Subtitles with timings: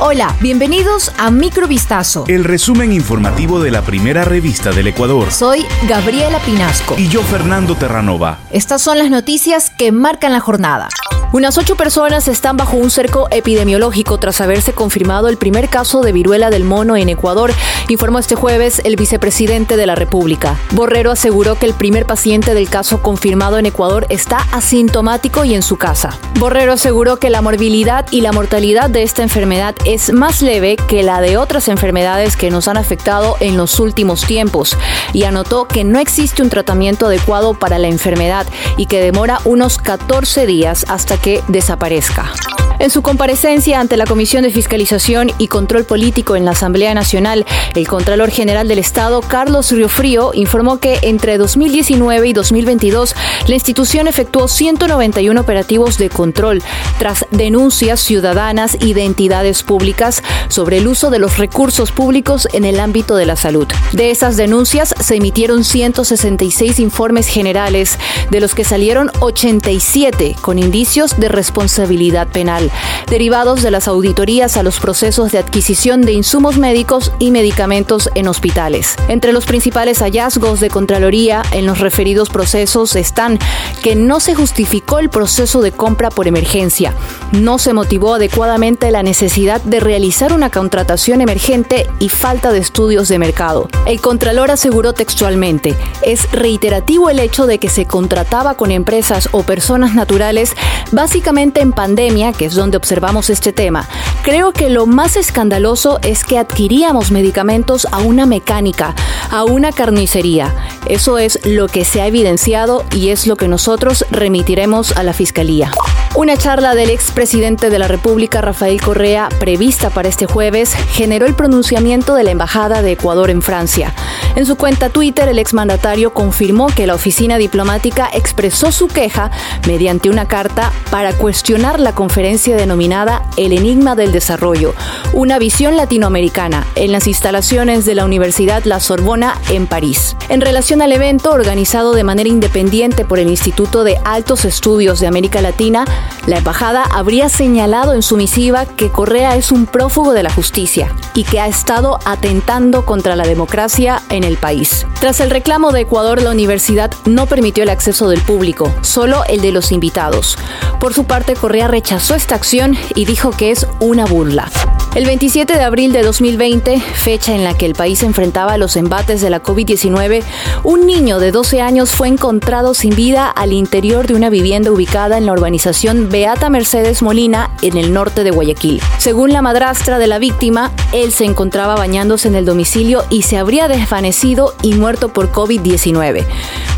[0.00, 2.24] Hola, bienvenidos a Microvistazo.
[2.28, 5.32] El resumen informativo de la primera revista del Ecuador.
[5.32, 6.94] Soy Gabriela Pinasco.
[6.96, 8.38] Y yo, Fernando Terranova.
[8.52, 10.88] Estas son las noticias que marcan la jornada.
[11.30, 16.12] Unas ocho personas están bajo un cerco epidemiológico tras haberse confirmado el primer caso de
[16.12, 17.52] viruela del mono en Ecuador,
[17.94, 20.58] informó este jueves el vicepresidente de la República.
[20.72, 25.62] Borrero aseguró que el primer paciente del caso confirmado en Ecuador está asintomático y en
[25.62, 26.18] su casa.
[26.38, 31.02] Borrero aseguró que la morbilidad y la mortalidad de esta enfermedad es más leve que
[31.02, 34.76] la de otras enfermedades que nos han afectado en los últimos tiempos
[35.12, 38.46] y anotó que no existe un tratamiento adecuado para la enfermedad
[38.76, 42.32] y que demora unos 14 días hasta que desaparezca.
[42.80, 47.44] En su comparecencia ante la Comisión de Fiscalización y Control Político en la Asamblea Nacional,
[47.74, 53.16] el Contralor General del Estado, Carlos Riofrío, informó que entre 2019 y 2022
[53.48, 56.62] la institución efectuó 191 operativos de control
[57.00, 62.64] tras denuncias ciudadanas y de entidades públicas sobre el uso de los recursos públicos en
[62.64, 63.66] el ámbito de la salud.
[63.90, 67.98] De esas denuncias se emitieron 166 informes generales,
[68.30, 72.67] de los que salieron 87 con indicios de responsabilidad penal
[73.08, 78.28] derivados de las auditorías a los procesos de adquisición de insumos médicos y medicamentos en
[78.28, 78.96] hospitales.
[79.08, 83.38] Entre los principales hallazgos de Contraloría en los referidos procesos están
[83.82, 86.94] que no se justificó el proceso de compra por emergencia,
[87.32, 93.08] no se motivó adecuadamente la necesidad de realizar una contratación emergente y falta de estudios
[93.08, 93.68] de mercado.
[93.86, 99.42] El Contralor aseguró textualmente, es reiterativo el hecho de que se contrataba con empresas o
[99.42, 100.54] personas naturales
[100.92, 103.88] básicamente en pandemia, que es donde observamos este tema.
[104.22, 108.94] Creo que lo más escandaloso es que adquiríamos medicamentos a una mecánica,
[109.30, 110.54] a una carnicería.
[110.86, 115.12] Eso es lo que se ha evidenciado y es lo que nosotros remitiremos a la
[115.12, 115.70] Fiscalía.
[116.14, 121.34] Una charla del expresidente de la República, Rafael Correa, prevista para este jueves, generó el
[121.34, 123.94] pronunciamiento de la Embajada de Ecuador en Francia.
[124.34, 129.30] En su cuenta Twitter, el exmandatario confirmó que la oficina diplomática expresó su queja
[129.66, 134.74] mediante una carta para cuestionar la conferencia denominada El Enigma del Desarrollo,
[135.12, 140.16] una visión latinoamericana, en las instalaciones de la Universidad La Sorbona en París.
[140.28, 145.06] En relación al evento, organizado de manera independiente por el Instituto de Altos Estudios de
[145.06, 145.84] América Latina,
[146.26, 150.94] la embajada habría señalado en su misiva que Correa es un prófugo de la justicia
[151.14, 154.86] y que ha estado atentando contra la democracia en el país.
[155.00, 159.40] Tras el reclamo de Ecuador, la universidad no permitió el acceso del público, solo el
[159.40, 160.38] de los invitados.
[160.80, 164.77] Por su parte, Correa rechazó esta acción y dijo que es una burla.
[164.94, 169.20] El 27 de abril de 2020, fecha en la que el país enfrentaba los embates
[169.20, 170.24] de la COVID-19,
[170.64, 175.18] un niño de 12 años fue encontrado sin vida al interior de una vivienda ubicada
[175.18, 178.80] en la urbanización Beata Mercedes Molina, en el norte de Guayaquil.
[178.98, 183.36] Según la madrastra de la víctima, él se encontraba bañándose en el domicilio y se
[183.36, 186.24] habría desvanecido y muerto por COVID-19.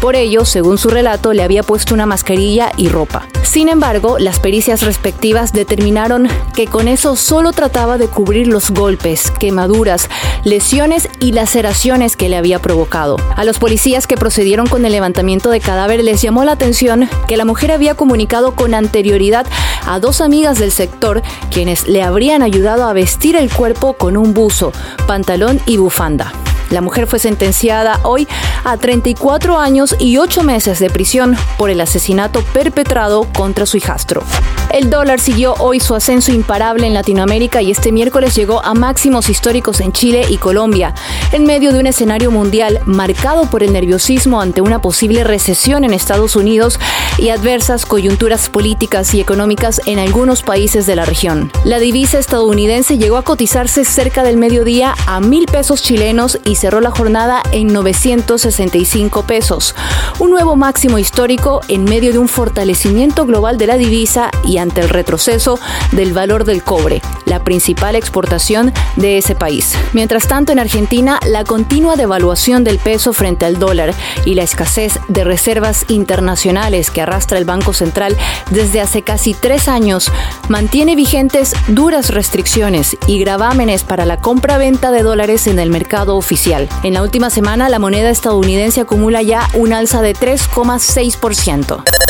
[0.00, 3.28] Por ello, según su relato, le había puesto una mascarilla y ropa.
[3.50, 9.30] Sin embargo, las pericias respectivas determinaron que con eso solo trataba de cubrir los golpes,
[9.38, 10.08] quemaduras,
[10.42, 13.16] lesiones y laceraciones que le había provocado.
[13.36, 17.36] A los policías que procedieron con el levantamiento de cadáver les llamó la atención que
[17.36, 19.46] la mujer había comunicado con anterioridad
[19.86, 24.34] a dos amigas del sector quienes le habrían ayudado a vestir el cuerpo con un
[24.34, 24.72] buzo,
[25.06, 26.32] pantalón y bufanda.
[26.70, 28.28] La mujer fue sentenciada hoy
[28.64, 34.22] a 34 años y 8 meses de prisión por el asesinato perpetrado contra su hijastro.
[34.70, 39.28] El dólar siguió hoy su ascenso imparable en Latinoamérica y este miércoles llegó a máximos
[39.28, 40.94] históricos en Chile y Colombia,
[41.32, 45.94] en medio de un escenario mundial marcado por el nerviosismo ante una posible recesión en
[45.94, 46.80] Estados Unidos
[47.18, 51.52] y adversas coyunturas políticas y económicas en algunos países de la región.
[51.64, 56.80] La divisa estadounidense llegó a cotizarse cerca del mediodía a mil pesos chilenos y cerró
[56.80, 59.74] la jornada en 965 pesos,
[60.18, 64.80] un nuevo máximo histórico en medio de un fortalecimiento global de la divisa y ante
[64.80, 65.60] el retroceso
[65.92, 69.74] del valor del cobre, la principal exportación de ese país.
[69.92, 73.94] Mientras tanto, en Argentina, la continua devaluación del peso frente al dólar
[74.24, 78.16] y la escasez de reservas internacionales que arrastra el Banco Central
[78.50, 80.10] desde hace casi tres años
[80.48, 86.68] mantiene vigentes duras restricciones y gravámenes para la compra-venta de dólares en el mercado oficial.
[86.82, 92.09] En la última semana, la moneda estadounidense acumula ya un alza de 3,6%.